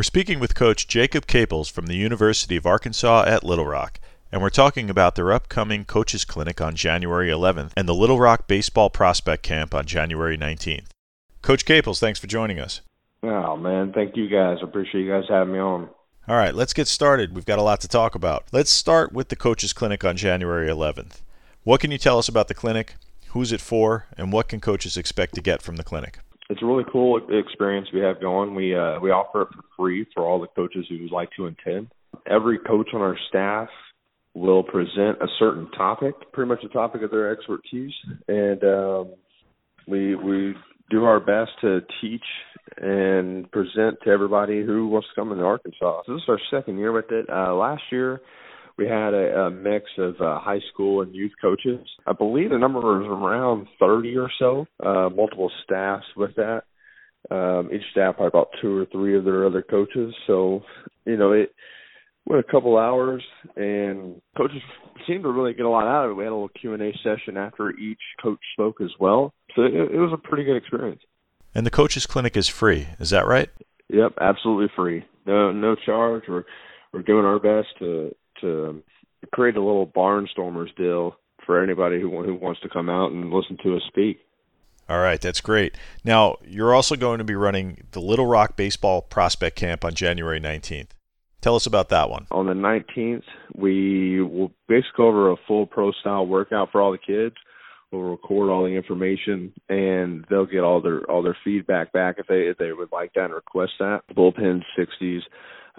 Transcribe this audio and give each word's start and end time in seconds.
We're 0.00 0.04
speaking 0.04 0.40
with 0.40 0.54
Coach 0.54 0.88
Jacob 0.88 1.26
Capels 1.26 1.70
from 1.70 1.84
the 1.84 1.94
University 1.94 2.56
of 2.56 2.64
Arkansas 2.64 3.24
at 3.26 3.44
Little 3.44 3.66
Rock, 3.66 4.00
and 4.32 4.40
we're 4.40 4.48
talking 4.48 4.88
about 4.88 5.14
their 5.14 5.30
upcoming 5.30 5.84
Coaches 5.84 6.24
Clinic 6.24 6.58
on 6.58 6.74
January 6.74 7.28
11th 7.28 7.72
and 7.76 7.86
the 7.86 7.94
Little 7.94 8.18
Rock 8.18 8.48
Baseball 8.48 8.88
Prospect 8.88 9.42
Camp 9.42 9.74
on 9.74 9.84
January 9.84 10.38
19th. 10.38 10.86
Coach 11.42 11.66
Capels, 11.66 12.00
thanks 12.00 12.18
for 12.18 12.28
joining 12.28 12.58
us. 12.58 12.80
Oh, 13.22 13.58
man. 13.58 13.92
Thank 13.92 14.16
you 14.16 14.26
guys. 14.26 14.60
I 14.62 14.64
appreciate 14.64 15.02
you 15.02 15.10
guys 15.10 15.24
having 15.28 15.52
me 15.52 15.58
on. 15.58 15.90
All 16.26 16.36
right, 16.36 16.54
let's 16.54 16.72
get 16.72 16.88
started. 16.88 17.34
We've 17.34 17.44
got 17.44 17.58
a 17.58 17.62
lot 17.62 17.82
to 17.82 17.88
talk 17.88 18.14
about. 18.14 18.44
Let's 18.52 18.70
start 18.70 19.12
with 19.12 19.28
the 19.28 19.36
Coaches 19.36 19.74
Clinic 19.74 20.02
on 20.02 20.16
January 20.16 20.68
11th. 20.68 21.20
What 21.64 21.82
can 21.82 21.90
you 21.90 21.98
tell 21.98 22.18
us 22.18 22.26
about 22.26 22.48
the 22.48 22.54
clinic? 22.54 22.94
Who's 23.32 23.52
it 23.52 23.60
for? 23.60 24.06
And 24.16 24.32
what 24.32 24.48
can 24.48 24.60
coaches 24.60 24.96
expect 24.96 25.34
to 25.34 25.42
get 25.42 25.60
from 25.60 25.76
the 25.76 25.84
clinic? 25.84 26.20
It's 26.50 26.62
a 26.62 26.66
really 26.66 26.84
cool 26.92 27.20
experience 27.30 27.88
we 27.94 28.00
have 28.00 28.20
going. 28.20 28.54
We 28.54 28.74
uh, 28.74 28.98
we 29.00 29.10
offer 29.10 29.42
it 29.42 29.48
for 29.54 29.62
free 29.76 30.06
for 30.14 30.24
all 30.24 30.40
the 30.40 30.48
coaches 30.48 30.84
who 30.88 31.00
would 31.02 31.12
like 31.12 31.30
to 31.36 31.46
attend. 31.46 31.88
Every 32.28 32.58
coach 32.58 32.88
on 32.92 33.00
our 33.00 33.16
staff 33.28 33.68
will 34.34 34.64
present 34.64 35.22
a 35.22 35.28
certain 35.38 35.70
topic, 35.70 36.14
pretty 36.32 36.48
much 36.48 36.62
a 36.64 36.68
topic 36.68 37.02
of 37.02 37.10
their 37.10 37.32
expertise, 37.32 37.92
and 38.26 38.62
um, 38.64 39.14
we 39.86 40.16
we 40.16 40.54
do 40.90 41.04
our 41.04 41.20
best 41.20 41.52
to 41.60 41.80
teach 42.00 42.24
and 42.76 43.50
present 43.52 43.98
to 44.04 44.10
everybody 44.10 44.64
who 44.64 44.88
wants 44.88 45.08
to 45.08 45.20
come 45.20 45.30
into 45.30 45.44
Arkansas. 45.44 46.02
So 46.06 46.14
this 46.14 46.22
is 46.22 46.28
our 46.28 46.40
second 46.50 46.78
year 46.78 46.92
with 46.92 47.10
it. 47.10 47.26
Uh, 47.30 47.54
last 47.54 47.82
year 47.92 48.20
we 48.80 48.86
had 48.86 49.12
a, 49.12 49.42
a 49.42 49.50
mix 49.50 49.84
of 49.98 50.14
uh, 50.20 50.40
high 50.40 50.60
school 50.72 51.02
and 51.02 51.14
youth 51.14 51.32
coaches. 51.40 51.86
I 52.06 52.14
believe 52.14 52.48
the 52.50 52.58
number 52.58 52.80
was 52.80 53.06
around 53.06 53.66
30 53.78 54.16
or 54.16 54.30
so, 54.38 54.66
uh, 54.84 55.10
multiple 55.14 55.52
staffs 55.62 56.06
with 56.16 56.30
that. 56.36 56.62
Um, 57.30 57.68
each 57.72 57.82
staff 57.92 58.16
had 58.18 58.26
about 58.26 58.48
two 58.62 58.78
or 58.78 58.86
three 58.86 59.16
of 59.16 59.24
their 59.24 59.46
other 59.46 59.62
coaches. 59.62 60.14
So, 60.26 60.62
you 61.04 61.18
know, 61.18 61.32
it 61.32 61.52
went 62.24 62.44
a 62.46 62.50
couple 62.50 62.78
hours, 62.78 63.22
and 63.54 64.20
coaches 64.34 64.62
seemed 65.06 65.24
to 65.24 65.30
really 65.30 65.52
get 65.52 65.66
a 65.66 65.68
lot 65.68 65.86
out 65.86 66.06
of 66.06 66.12
it. 66.12 66.14
We 66.14 66.24
had 66.24 66.30
a 66.30 66.34
little 66.34 66.48
Q 66.48 66.72
and 66.72 66.82
A 66.82 66.92
session 67.04 67.36
after 67.36 67.70
each 67.70 68.00
coach 68.22 68.38
spoke 68.54 68.80
as 68.80 68.90
well, 68.98 69.34
so 69.54 69.62
it, 69.62 69.74
it 69.74 69.98
was 69.98 70.12
a 70.14 70.28
pretty 70.28 70.44
good 70.44 70.56
experience. 70.56 71.02
And 71.54 71.66
the 71.66 71.70
coaches 71.70 72.06
clinic 72.06 72.36
is 72.36 72.48
free, 72.48 72.88
is 72.98 73.10
that 73.10 73.26
right? 73.26 73.50
Yep, 73.88 74.14
absolutely 74.20 74.68
free. 74.74 75.04
No, 75.26 75.52
no 75.52 75.74
charge. 75.74 76.22
We're 76.28 76.44
we're 76.92 77.02
doing 77.02 77.24
our 77.24 77.38
best 77.38 77.68
to 77.78 78.14
to 78.40 78.82
create 79.32 79.56
a 79.56 79.62
little 79.62 79.86
barnstormers 79.86 80.74
deal 80.76 81.16
for 81.44 81.62
anybody 81.62 82.00
who 82.00 82.22
who 82.22 82.34
wants 82.34 82.60
to 82.60 82.68
come 82.68 82.88
out 82.88 83.12
and 83.12 83.30
listen 83.30 83.56
to 83.62 83.76
us 83.76 83.82
speak. 83.88 84.20
All 84.88 84.98
right, 84.98 85.20
that's 85.20 85.40
great. 85.40 85.76
Now, 86.04 86.38
you're 86.44 86.74
also 86.74 86.96
going 86.96 87.18
to 87.18 87.24
be 87.24 87.36
running 87.36 87.84
the 87.92 88.00
Little 88.00 88.26
Rock 88.26 88.56
Baseball 88.56 89.02
Prospect 89.02 89.54
Camp 89.54 89.84
on 89.84 89.94
January 89.94 90.40
19th. 90.40 90.88
Tell 91.40 91.54
us 91.54 91.64
about 91.64 91.90
that 91.90 92.10
one. 92.10 92.26
On 92.32 92.46
the 92.46 92.54
19th, 92.54 93.22
we 93.54 94.20
will 94.20 94.50
basically 94.68 94.90
cover 94.96 95.30
a 95.30 95.36
full 95.46 95.66
pro 95.66 95.92
style 95.92 96.26
workout 96.26 96.72
for 96.72 96.82
all 96.82 96.90
the 96.90 96.98
kids. 96.98 97.36
We'll 97.92 98.02
record 98.02 98.50
all 98.50 98.64
the 98.64 98.70
information, 98.70 99.52
and 99.68 100.24
they'll 100.28 100.46
get 100.46 100.60
all 100.60 100.80
their 100.80 101.08
all 101.10 101.22
their 101.22 101.36
feedback 101.42 101.92
back 101.92 102.16
if 102.18 102.26
they 102.26 102.42
if 102.48 102.58
they 102.58 102.72
would 102.72 102.92
like 102.92 103.12
that 103.14 103.24
and 103.24 103.34
request 103.34 103.72
that. 103.80 104.02
Bullpen 104.14 104.62
60s, 104.78 105.20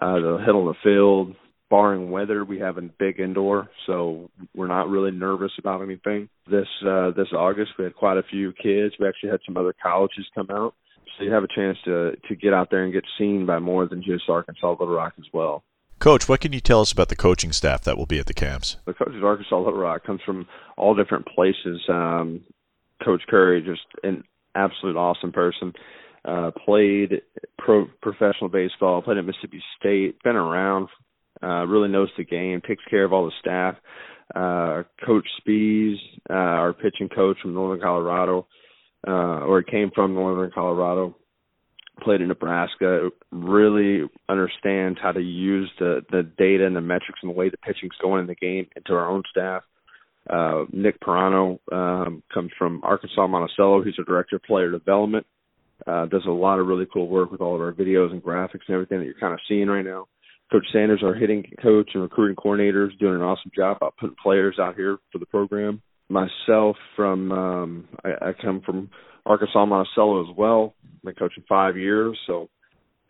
uh, 0.00 0.20
they'll 0.20 0.38
hit 0.38 0.54
on 0.54 0.66
the 0.66 0.74
field, 0.82 1.36
barring 1.70 2.10
weather, 2.10 2.44
we 2.44 2.58
have 2.58 2.76
a 2.76 2.82
big 2.82 3.20
indoor, 3.20 3.70
so 3.86 4.28
we're 4.54 4.66
not 4.66 4.90
really 4.90 5.12
nervous 5.12 5.52
about 5.58 5.82
anything. 5.82 6.28
This 6.50 6.66
uh, 6.86 7.12
this 7.12 7.28
August, 7.32 7.72
we 7.78 7.84
had 7.84 7.94
quite 7.94 8.18
a 8.18 8.22
few 8.24 8.52
kids. 8.52 8.94
We 8.98 9.08
actually 9.08 9.30
had 9.30 9.40
some 9.46 9.56
other 9.56 9.74
colleges 9.80 10.26
come 10.34 10.48
out, 10.50 10.74
so 11.16 11.24
you 11.24 11.32
have 11.32 11.44
a 11.44 11.54
chance 11.54 11.78
to 11.84 12.16
to 12.28 12.36
get 12.36 12.52
out 12.52 12.70
there 12.70 12.84
and 12.84 12.92
get 12.92 13.04
seen 13.16 13.46
by 13.46 13.60
more 13.60 13.86
than 13.86 14.02
just 14.02 14.28
Arkansas 14.28 14.70
Little 14.70 14.88
Rock 14.88 15.14
as 15.18 15.26
well. 15.32 15.62
Coach, 16.00 16.28
what 16.28 16.40
can 16.40 16.52
you 16.52 16.60
tell 16.60 16.80
us 16.80 16.92
about 16.92 17.10
the 17.10 17.16
coaching 17.16 17.52
staff 17.52 17.82
that 17.84 17.96
will 17.96 18.06
be 18.06 18.18
at 18.18 18.26
the 18.26 18.34
camps? 18.34 18.76
The 18.86 18.94
coaches 18.94 19.16
of 19.16 19.24
Arkansas 19.24 19.56
Little 19.56 19.78
Rock 19.78 20.04
comes 20.04 20.20
from 20.24 20.46
all 20.76 20.94
different 20.94 21.26
places. 21.26 21.80
Um, 21.88 22.40
coach 23.04 23.22
Curry, 23.28 23.62
just 23.62 23.82
an 24.02 24.24
absolute 24.54 24.96
awesome 24.96 25.30
person. 25.30 25.72
Uh, 26.24 26.50
played 26.64 27.22
pro 27.58 27.86
professional 28.02 28.48
baseball, 28.48 29.00
played 29.02 29.18
at 29.18 29.24
Mississippi 29.24 29.62
State, 29.78 30.22
been 30.22 30.36
around 30.36 30.88
uh, 31.42 31.66
really 31.66 31.88
knows 31.88 32.08
the 32.16 32.24
game, 32.24 32.60
takes 32.66 32.84
care 32.90 33.04
of 33.04 33.12
all 33.12 33.26
the 33.26 33.32
staff. 33.40 33.76
Uh, 34.34 34.84
coach 35.04 35.26
Spees, 35.40 35.96
uh, 36.28 36.34
our 36.34 36.72
pitching 36.72 37.08
coach 37.08 37.36
from 37.42 37.54
Northern 37.54 37.80
Colorado, 37.80 38.46
uh, 39.06 39.40
or 39.40 39.62
came 39.62 39.90
from 39.94 40.14
Northern 40.14 40.50
Colorado, 40.52 41.16
played 42.00 42.20
in 42.20 42.28
Nebraska, 42.28 43.10
really 43.32 44.08
understands 44.28 44.98
how 45.02 45.12
to 45.12 45.20
use 45.20 45.70
the, 45.78 46.02
the 46.10 46.22
data 46.38 46.66
and 46.66 46.76
the 46.76 46.80
metrics 46.80 47.18
and 47.22 47.30
the 47.30 47.36
way 47.36 47.48
the 47.50 47.56
pitching's 47.58 47.96
going 48.00 48.20
in 48.20 48.26
the 48.26 48.34
game 48.34 48.66
into 48.76 48.92
our 48.92 49.10
own 49.10 49.22
staff. 49.30 49.62
Uh, 50.28 50.64
Nick 50.72 51.00
Pirano 51.00 51.58
um, 51.72 52.22
comes 52.32 52.50
from 52.58 52.80
Arkansas 52.84 53.26
Monticello. 53.26 53.82
He's 53.82 53.94
a 53.98 54.04
director 54.04 54.36
of 54.36 54.42
player 54.42 54.70
development. 54.70 55.26
Uh, 55.86 56.06
does 56.06 56.24
a 56.26 56.30
lot 56.30 56.58
of 56.58 56.66
really 56.66 56.86
cool 56.92 57.08
work 57.08 57.32
with 57.32 57.40
all 57.40 57.54
of 57.54 57.60
our 57.60 57.72
videos 57.72 58.12
and 58.12 58.22
graphics 58.22 58.60
and 58.68 58.74
everything 58.74 58.98
that 58.98 59.06
you're 59.06 59.14
kind 59.18 59.32
of 59.32 59.40
seeing 59.48 59.66
right 59.66 59.84
now. 59.84 60.06
Coach 60.50 60.66
Sanders, 60.72 61.02
our 61.02 61.14
hitting 61.14 61.44
coach 61.62 61.90
and 61.94 62.02
recruiting 62.02 62.36
coordinator, 62.36 62.88
is 62.88 62.96
doing 62.98 63.14
an 63.14 63.22
awesome 63.22 63.52
job 63.54 63.76
about 63.76 63.96
putting 63.98 64.16
players 64.20 64.56
out 64.60 64.74
here 64.74 64.98
for 65.12 65.18
the 65.18 65.26
program. 65.26 65.80
Myself, 66.08 66.76
from 66.96 67.30
um, 67.30 67.88
I, 68.04 68.30
I 68.30 68.32
come 68.32 68.60
from 68.66 68.90
Arkansas 69.24 69.64
Monticello 69.64 70.28
as 70.28 70.36
well. 70.36 70.74
I've 70.84 71.02
been 71.04 71.14
coaching 71.14 71.44
five 71.48 71.76
years, 71.76 72.18
so 72.26 72.48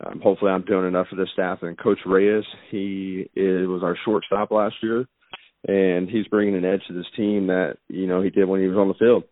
um, 0.05 0.21
hopefully 0.21 0.51
I'm 0.51 0.63
doing 0.65 0.87
enough 0.87 1.07
for 1.09 1.15
this 1.15 1.29
staff. 1.33 1.59
And 1.63 1.77
Coach 1.77 1.97
Reyes, 2.05 2.43
he 2.69 3.27
is, 3.35 3.67
was 3.67 3.81
our 3.83 3.97
shortstop 4.05 4.51
last 4.51 4.75
year, 4.83 5.07
and 5.67 6.07
he's 6.07 6.27
bringing 6.27 6.55
an 6.55 6.65
edge 6.65 6.81
to 6.87 6.93
this 6.93 7.07
team 7.17 7.47
that 7.47 7.77
you 7.87 8.05
know 8.05 8.21
he 8.21 8.29
did 8.29 8.47
when 8.47 8.61
he 8.61 8.67
was 8.67 8.77
on 8.77 8.87
the 8.87 8.93
field. 8.93 9.23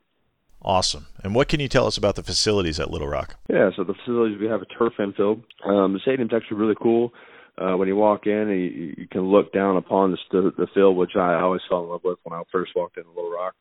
Awesome. 0.64 1.06
And 1.24 1.36
what 1.36 1.48
can 1.48 1.60
you 1.60 1.70
tell 1.70 1.86
us 1.86 1.96
about 1.96 2.16
the 2.16 2.24
facilities 2.24 2.80
at 2.80 2.90
Little 2.90 3.08
Rock? 3.08 3.36
Yeah, 3.50 3.70
so 3.78 3.84
the 3.84 3.94
facilities 3.94 4.40
we 4.42 4.48
have 4.48 4.62
a 4.62 4.66
turf 4.66 4.94
infield. 5.00 5.44
Um, 5.64 5.94
the 5.94 6.00
stadium's 6.02 6.34
actually 6.34 6.58
really 6.58 6.76
cool 6.82 7.14
uh, 7.60 7.76
when 7.76 7.88
you 7.88 7.96
walk 7.96 8.26
in, 8.26 8.48
you, 8.50 8.94
you 8.98 9.08
can 9.12 9.22
look 9.22 9.52
down 9.52 9.76
upon 9.76 10.12
the, 10.32 10.52
the 10.58 10.68
field, 10.74 10.96
which 10.96 11.16
I 11.16 11.36
always 11.36 11.62
fell 11.68 11.84
in 11.84 11.90
love 11.90 12.02
with 12.04 12.20
when 12.24 12.40
I 12.40 12.44
first 12.52 12.72
walked 12.76 12.98
into 12.98 13.10
Little 13.10 13.32
Rock. 13.32 13.56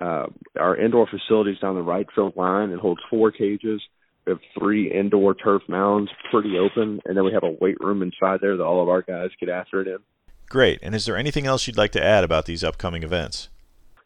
Uh, 0.00 0.26
our 0.58 0.76
indoor 0.76 1.06
facilities 1.06 1.58
down 1.58 1.74
the 1.74 1.82
right 1.82 2.06
field 2.14 2.36
line. 2.36 2.70
It 2.70 2.78
holds 2.78 3.00
four 3.10 3.30
cages. 3.30 3.80
We 4.26 4.32
have 4.32 4.40
three 4.58 4.90
indoor 4.90 5.34
turf 5.34 5.62
mounds, 5.68 6.10
pretty 6.30 6.56
open, 6.58 7.00
and 7.04 7.16
then 7.16 7.24
we 7.24 7.32
have 7.32 7.42
a 7.42 7.56
weight 7.60 7.78
room 7.80 8.02
inside 8.02 8.40
there 8.40 8.56
that 8.56 8.64
all 8.64 8.82
of 8.82 8.88
our 8.88 9.02
guys 9.02 9.30
get 9.38 9.48
after 9.48 9.80
it 9.80 9.88
in. 9.88 9.98
Great. 10.48 10.78
And 10.82 10.94
is 10.94 11.04
there 11.04 11.16
anything 11.16 11.46
else 11.46 11.66
you'd 11.66 11.76
like 11.76 11.92
to 11.92 12.02
add 12.02 12.24
about 12.24 12.46
these 12.46 12.64
upcoming 12.64 13.02
events? 13.02 13.48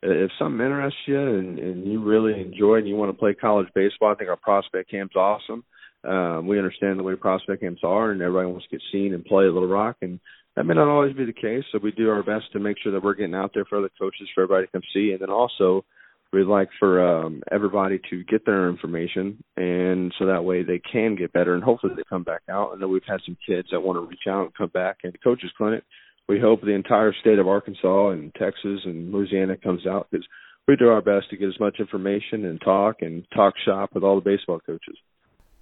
If 0.03 0.31
something 0.39 0.65
interests 0.65 1.01
you 1.07 1.21
and, 1.21 1.59
and 1.59 1.85
you 1.85 2.03
really 2.03 2.41
enjoy 2.41 2.77
it 2.77 2.79
and 2.81 2.89
you 2.89 2.97
want 2.97 3.11
to 3.11 3.19
play 3.19 3.35
college 3.35 3.69
baseball, 3.75 4.13
I 4.13 4.15
think 4.15 4.31
our 4.31 4.37
prospect 4.37 4.91
camp's 4.91 5.17
awesome. 5.17 5.65
Um, 6.09 6.47
we 6.47 6.59
understand 6.59 6.99
the 6.99 7.03
way 7.03 7.15
prospect 7.17 7.61
camps 7.61 7.83
are, 7.85 8.11
and 8.11 8.23
everybody 8.23 8.51
wants 8.51 8.67
to 8.67 8.71
get 8.71 8.83
seen 8.91 9.13
and 9.13 9.25
play 9.25 9.47
at 9.47 9.53
Little 9.53 9.69
Rock, 9.69 9.97
and 10.01 10.19
that 10.57 10.65
may 10.65 10.75
not 10.75 10.89
always 10.89 11.15
be 11.15 11.27
the 11.27 11.33
case. 11.33 11.65
So 11.71 11.79
we 11.83 11.93
do 11.93 12.09
our 12.09 12.23
best 12.23 12.51
to 12.53 12.59
make 12.59 12.79
sure 12.83 12.93
that 12.93 13.03
we're 13.03 13.15
getting 13.15 13.35
out 13.35 13.53
there 13.53 13.65
for 13.65 13.79
other 13.79 13.91
coaches, 13.99 14.29
for 14.35 14.45
everybody 14.45 14.67
to 14.67 14.73
come 14.73 14.83
see, 14.95 15.13
and 15.13 15.21
then 15.21 15.31
also 15.31 15.85
we'd 16.33 16.45
like 16.45 16.69
for 16.79 17.05
um, 17.07 17.43
everybody 17.51 18.01
to 18.11 18.25
get 18.25 18.47
their 18.47 18.69
information, 18.69 19.43
and 19.57 20.13
so 20.19 20.27
that 20.27 20.45
way 20.45 20.63
they 20.63 20.81
can 20.81 21.15
get 21.15 21.33
better, 21.33 21.55
and 21.55 21.63
hopefully 21.63 21.93
they 21.95 22.03
come 22.09 22.23
back 22.23 22.43
out. 22.51 22.73
I 22.75 22.79
know 22.79 22.89
we've 22.89 23.03
had 23.07 23.21
some 23.27 23.37
kids 23.47 23.69
that 23.71 23.81
want 23.81 23.97
to 23.97 24.09
reach 24.09 24.27
out 24.29 24.45
and 24.45 24.55
come 24.55 24.71
back, 24.71 24.99
and 25.05 25.13
the 25.13 25.19
coaches 25.19 25.53
clinic. 25.57 25.85
We 26.29 26.41
hope 26.41 26.61
the 26.61 26.73
entire 26.73 27.15
state 27.21 27.39
of 27.39 27.49
Arkansas 27.49 28.11
and 28.11 28.35
Texas 28.35 28.81
and 28.85 29.13
Louisiana 29.13 29.57
comes 29.57 29.87
out 29.87 30.09
because 30.11 30.27
we 30.67 30.77
do 30.77 30.89
our 30.89 31.01
best 31.01 31.31
to 31.31 31.39
get 31.39 31.49
as 31.49 31.59
much 31.59 31.77
information 31.81 32.45
and 32.45 32.61
talk 32.61 32.97
and 33.01 33.25
talk 33.35 33.55
shop 33.65 33.91
with 33.95 34.05
all 34.05 34.17
the 34.17 34.31
baseball 34.31 34.61
coaches. 34.61 34.97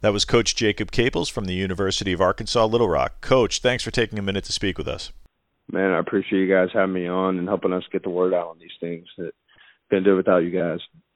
That 0.06 0.12
was 0.12 0.24
Coach 0.24 0.54
Jacob 0.54 0.92
Caples 0.92 1.28
from 1.28 1.46
the 1.46 1.52
University 1.52 2.12
of 2.12 2.20
Arkansas 2.20 2.64
Little 2.66 2.88
Rock. 2.88 3.20
Coach, 3.20 3.58
thanks 3.58 3.82
for 3.82 3.90
taking 3.90 4.20
a 4.20 4.22
minute 4.22 4.44
to 4.44 4.52
speak 4.52 4.78
with 4.78 4.86
us. 4.86 5.10
Man, 5.72 5.90
I 5.90 5.98
appreciate 5.98 6.38
you 6.38 6.48
guys 6.48 6.68
having 6.72 6.94
me 6.94 7.08
on 7.08 7.38
and 7.38 7.48
helping 7.48 7.72
us 7.72 7.82
get 7.90 8.04
the 8.04 8.10
word 8.10 8.32
out 8.32 8.46
on 8.46 8.58
these 8.60 8.70
things. 8.78 9.04
Couldn't 9.16 10.04
do 10.04 10.12
it 10.12 10.18
without 10.18 10.44
you 10.44 10.52
guys. 10.52 10.78